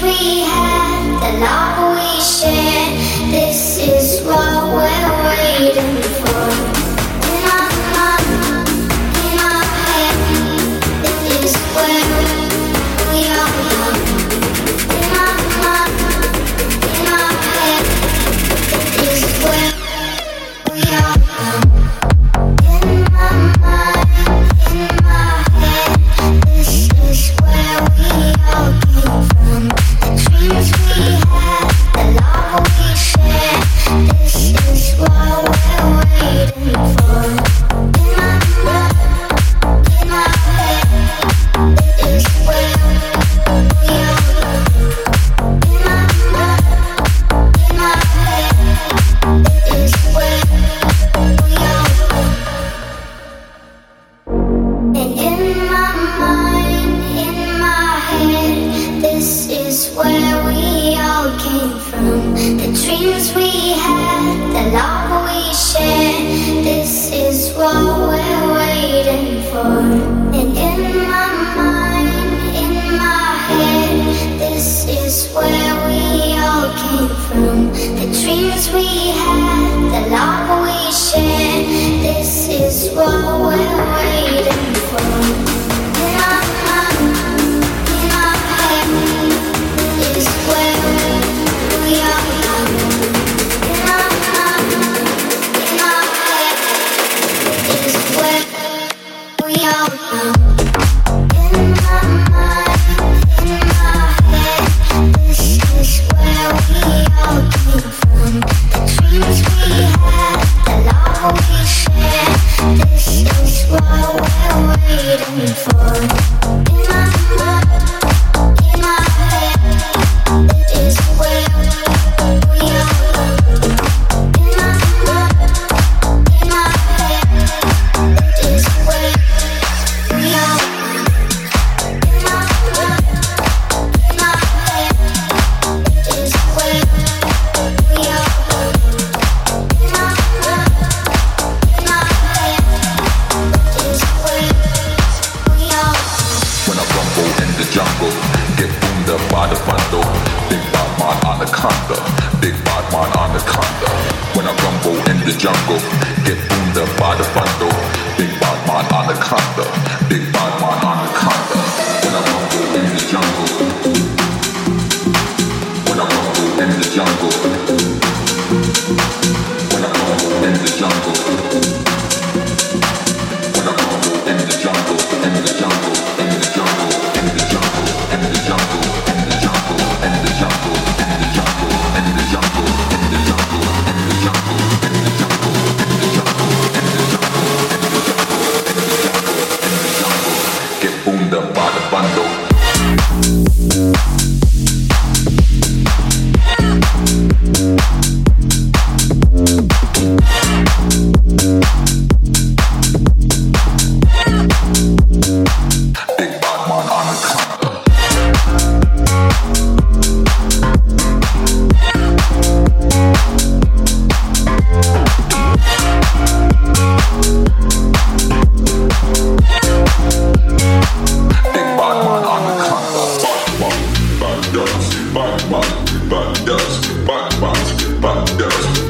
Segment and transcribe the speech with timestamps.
[0.00, 0.62] we had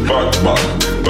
[0.07, 1.02] back, back.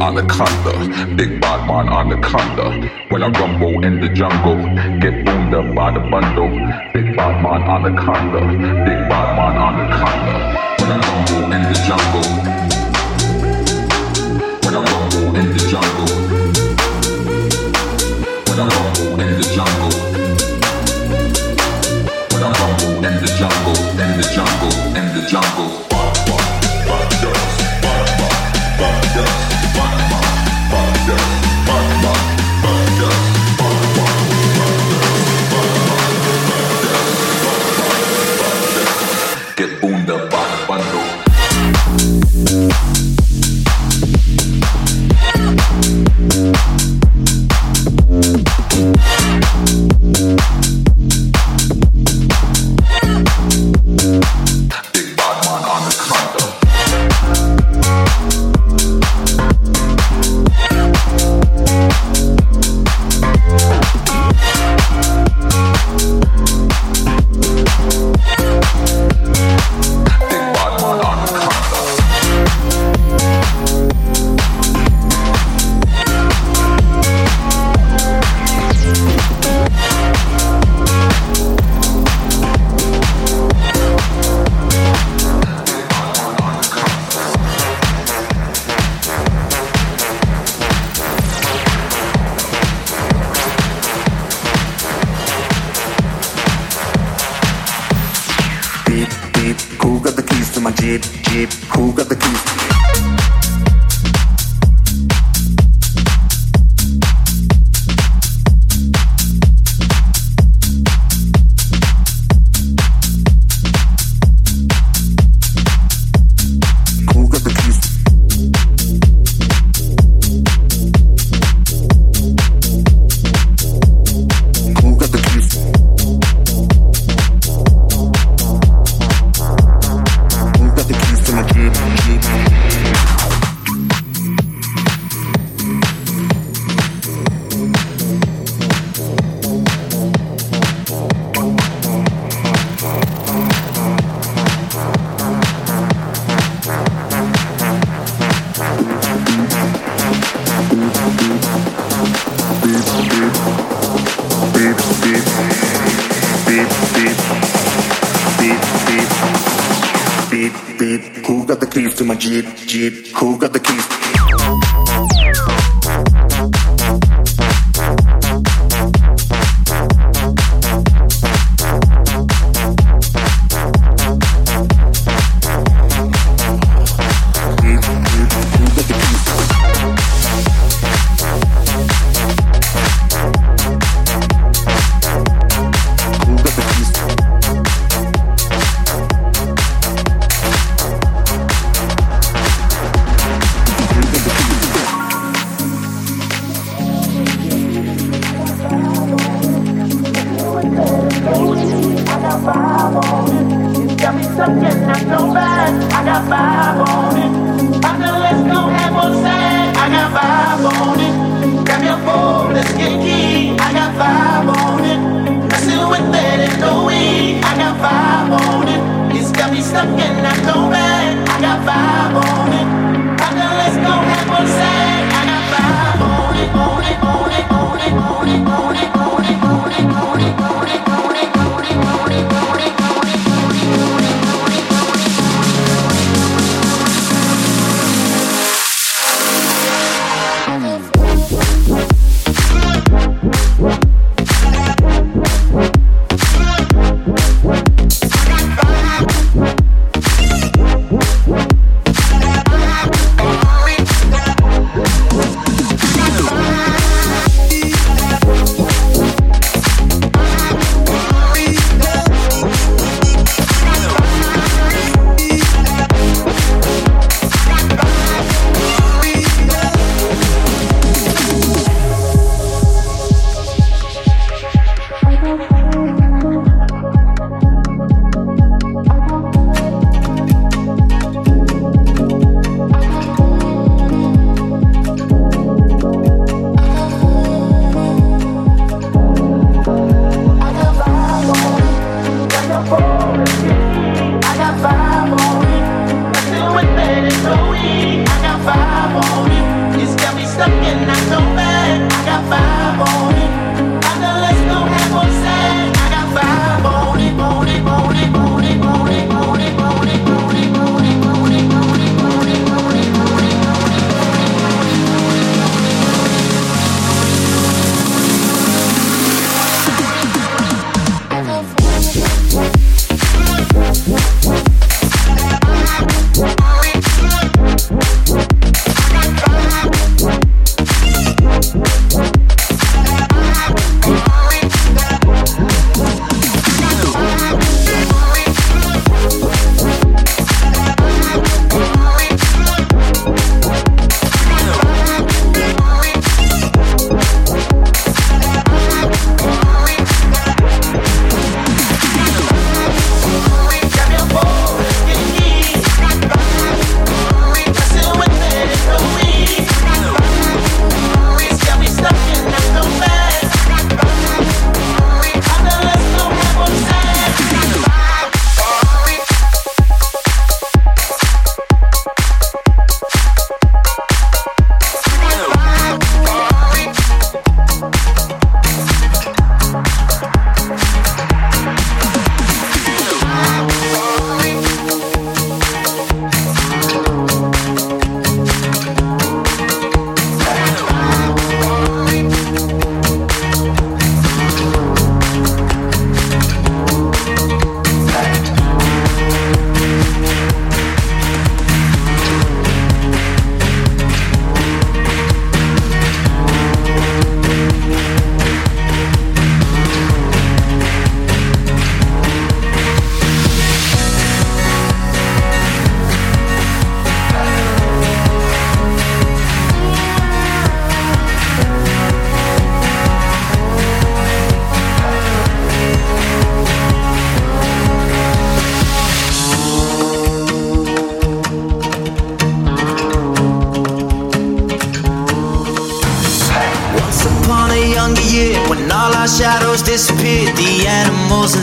[0.00, 2.88] anaconda, big bad man anaconda.
[3.10, 4.56] When I rumble in the jungle,
[4.98, 6.50] get boomed up by the bundle.
[6.94, 8.40] Big bad man anaconda,
[8.86, 10.36] big bad man anaconda.
[10.80, 12.89] When I rumble in the jungle.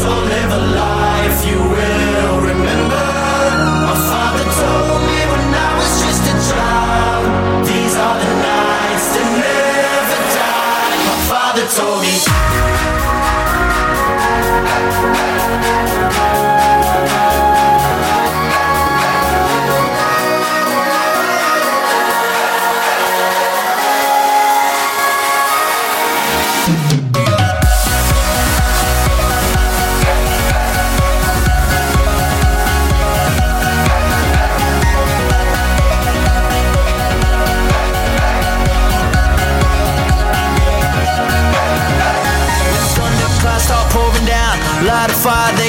[0.00, 3.04] so live a life you will remember.
[3.92, 7.24] A father told me when I was just a child
[7.68, 12.14] These aren't lies they never die My father told me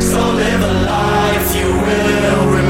[0.00, 2.61] so live a life you will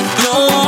[0.00, 0.59] No.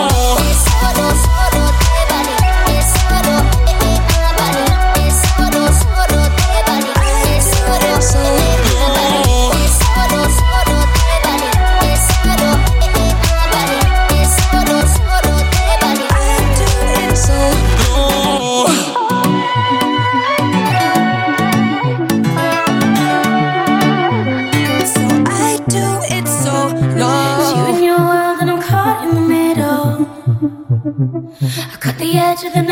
[32.18, 32.71] Edge of the knife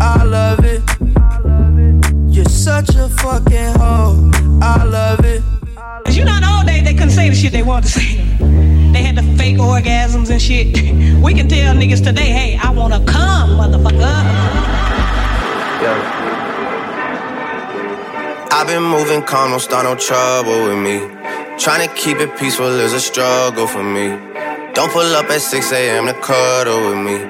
[0.00, 0.82] I love it.
[2.34, 4.30] You're such a fucking hoe,
[4.62, 5.42] I love it.
[6.04, 8.00] Cause you know, in the old days they couldn't say the shit they wanted to
[8.00, 8.16] say.
[8.92, 10.74] They had the fake orgasms and shit.
[11.22, 14.00] We can tell niggas today, hey, I wanna come, motherfucker.
[15.82, 16.28] Yeah.
[18.52, 20.98] I've been moving calm, don't start no trouble with me.
[21.58, 24.08] Trying to keep it peaceful is a struggle for me.
[24.72, 26.06] Don't pull up at 6 a.m.
[26.06, 27.29] to cuddle with me.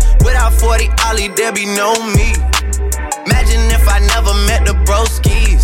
[0.23, 2.33] Without 40 Oli, there be no me.
[3.25, 5.63] Imagine if I never met the broskies.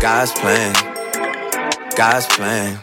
[0.00, 0.74] God's plan,
[1.96, 2.80] God's plan.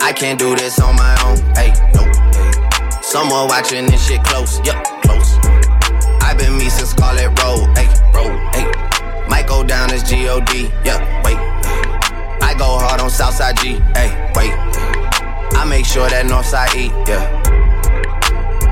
[0.00, 1.38] I can't do this on my own.
[1.54, 2.02] Hey, no.
[2.32, 3.00] Hey.
[3.02, 4.58] Someone watching this shit close.
[4.66, 5.38] Yup, close.
[6.20, 7.66] I've been me since Scarlett Road.
[7.76, 8.36] Hey, road.
[8.54, 8.66] Hey.
[9.28, 10.70] Might go down as G-O-D.
[10.84, 11.38] Yup, wait.
[12.42, 13.74] I go hard on Southside G.
[13.94, 14.52] Hey, wait.
[15.56, 16.88] I make sure that Northside E.
[17.08, 17.41] Yeah.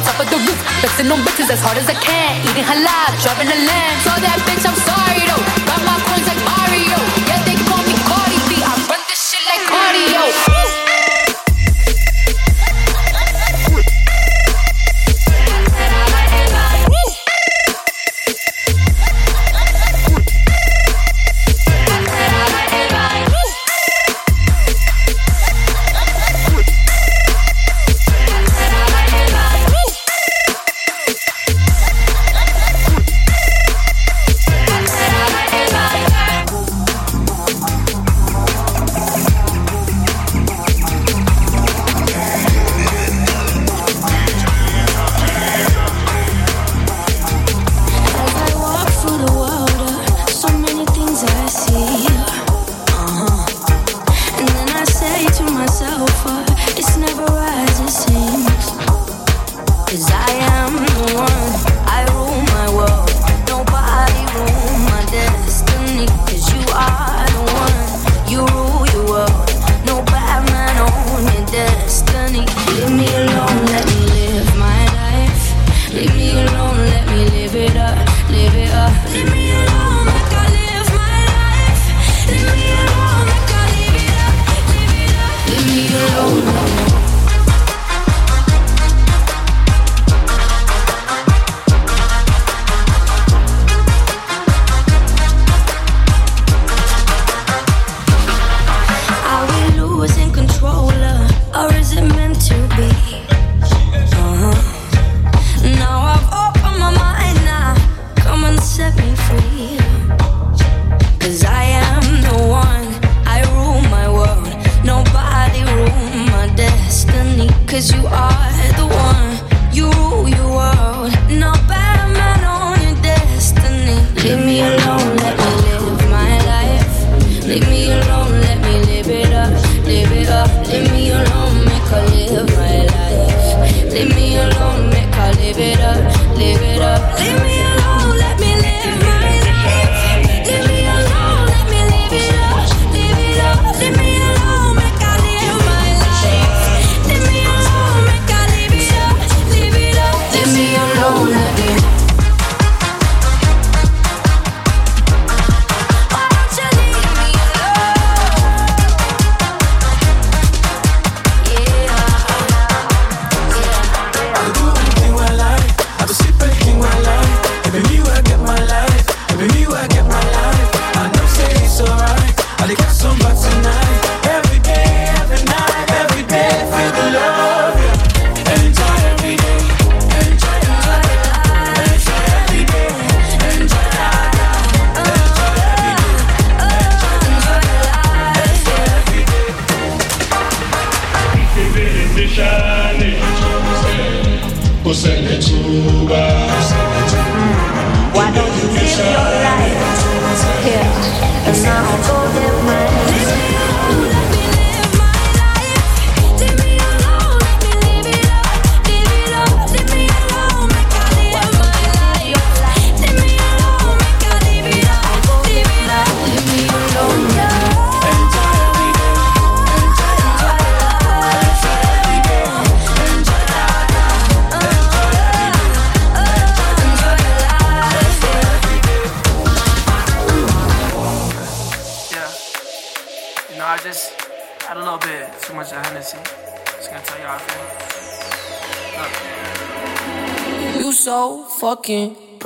[0.00, 3.10] on top of the roof, flexing on bitches as hard as I can, eating halal,
[3.22, 4.00] driving a lamb.
[4.00, 5.09] Saw that bitch, I'm sorry.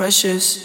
[0.05, 0.64] Precious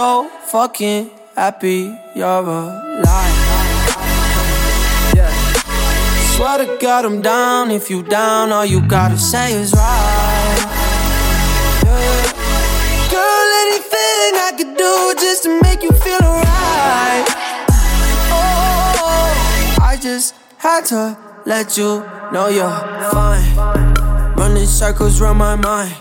[0.00, 3.04] so fucking happy you're alive.
[6.32, 7.70] Swear to God I'm down.
[7.70, 10.60] If you down, all you gotta say is right.
[11.84, 12.22] Yeah.
[13.12, 17.26] Girl, anything I could do just to make you feel alright.
[18.32, 21.90] Oh, I just had to let you
[22.32, 22.80] know you're
[23.12, 23.49] fine.
[24.40, 25.92] Running circles round my mind.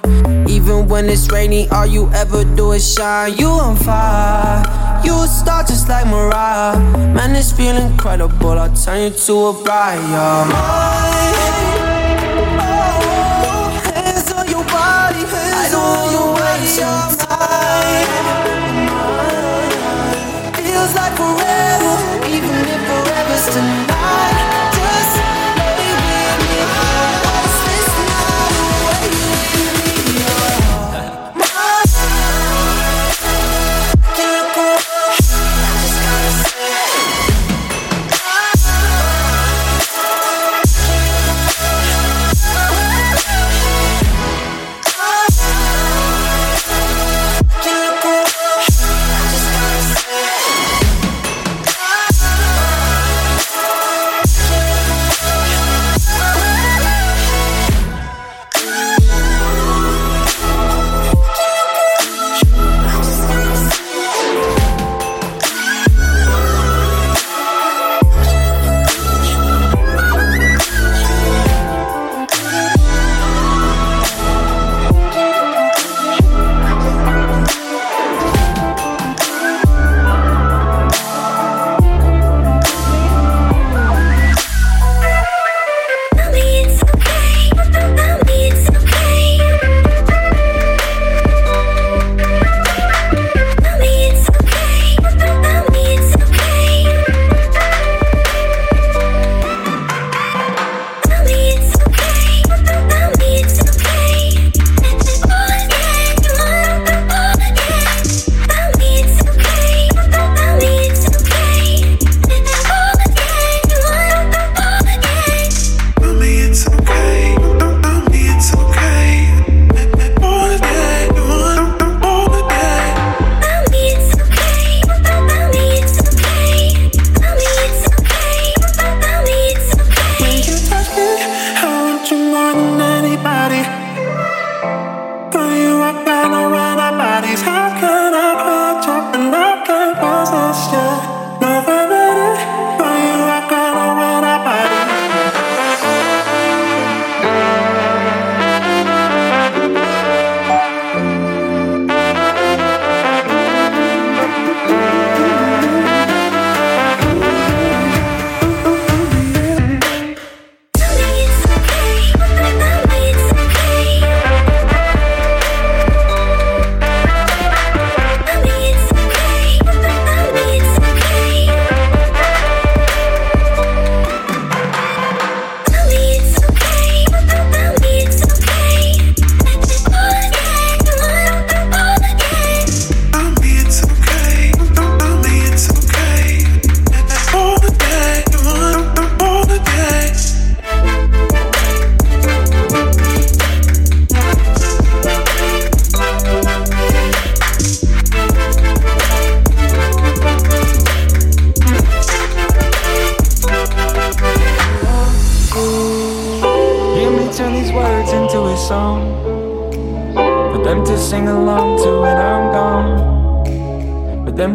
[0.49, 3.37] Even when it's rainy, all you ever do is shine.
[3.37, 4.63] You on fire.
[5.03, 6.79] You a star just like Mariah.
[7.13, 8.51] Man, this feel incredible.
[8.51, 9.99] I'll turn you to a bride.
[10.07, 11.48] You're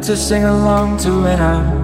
[0.05, 1.84] to sing along to when I'm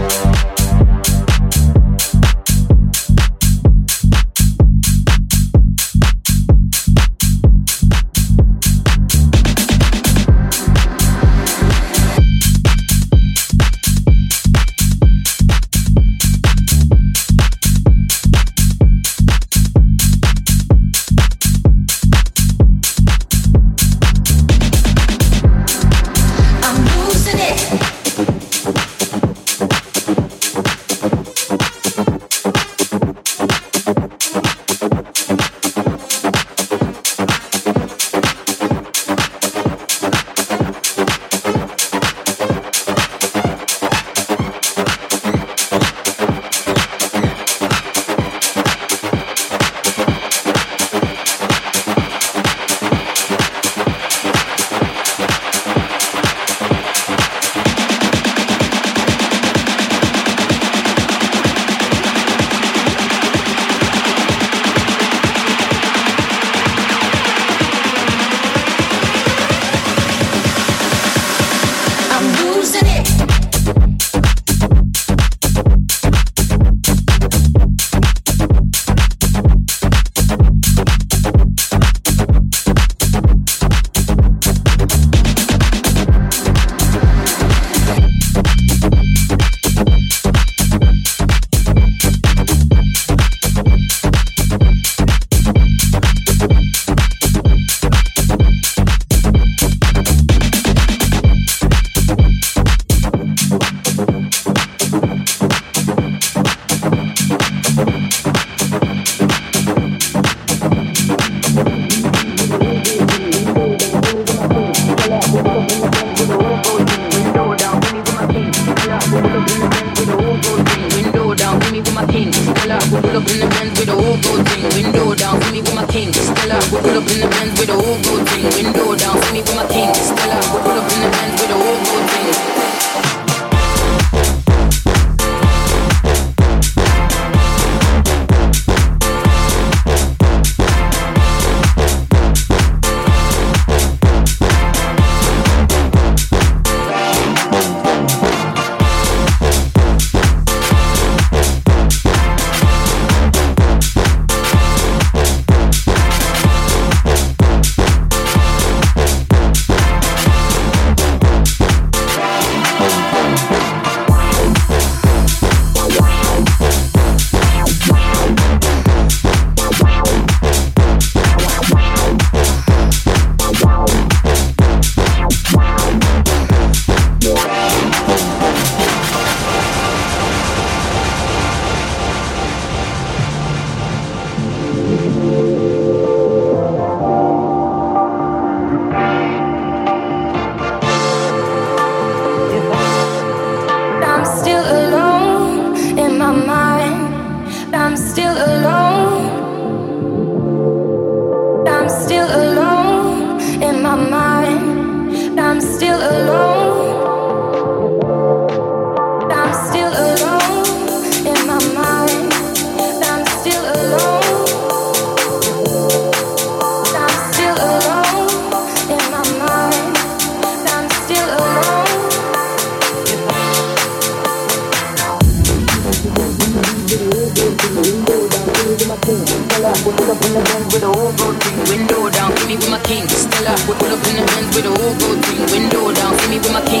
[229.11, 231.59] Stella, we pull up in the Benz with a whole gold thing.
[231.67, 233.03] Window down, see me with my king.
[233.09, 235.41] Stella, we pull up in the Benz with a whole gold thing.
[235.51, 236.80] Window down, see me with my king.